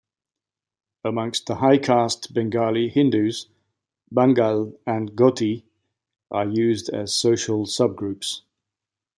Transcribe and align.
Amongst 1.05 1.45
the 1.45 1.57
high-caste 1.57 2.33
Bengali 2.33 2.89
Hindus, 2.89 3.49
"Bangal" 4.11 4.75
and 4.87 5.11
"Ghoti" 5.15 5.61
are 6.31 6.49
used 6.49 6.89
as 6.89 7.13
social 7.13 7.67
sub-groups. 7.67 8.41